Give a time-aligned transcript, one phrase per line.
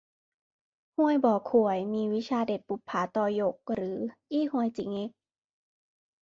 [0.95, 3.97] ฮวยบ่อข่วยมีวิชาเด็ดบุปผาต่อหยก หรือ
[4.31, 5.11] อี้ฮวยจิเง็ก